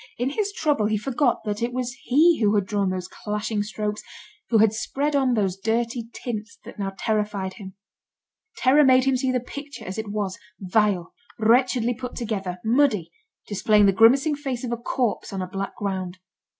In 0.17 0.31
his 0.31 0.51
trouble 0.51 0.87
he 0.87 0.97
forgot 0.97 1.43
that 1.43 1.61
it 1.61 1.73
was 1.73 1.93
he 2.05 2.39
who 2.41 2.55
had 2.55 2.65
drawn 2.65 2.89
those 2.89 3.07
clashing 3.07 3.61
strokes, 3.61 4.01
who 4.49 4.57
had 4.57 4.73
spread 4.73 5.15
on 5.15 5.35
those 5.35 5.55
dirty 5.59 6.05
tints 6.11 6.57
that 6.65 6.79
now 6.79 6.93
terrified 6.97 7.53
him. 7.53 7.75
Terror 8.57 8.83
made 8.83 9.03
him 9.05 9.15
see 9.15 9.31
the 9.31 9.39
picture 9.39 9.85
as 9.85 9.99
it 9.99 10.09
was, 10.09 10.39
vile, 10.59 11.13
wretchedly 11.37 11.93
put 11.93 12.15
together, 12.15 12.57
muddy, 12.65 13.11
displaying 13.45 13.85
the 13.85 13.93
grimacing 13.93 14.33
face 14.35 14.63
of 14.63 14.71
a 14.71 14.77
corpse 14.77 15.31
on 15.31 15.43
a 15.43 15.47
black 15.47 15.75
ground. 15.75 16.17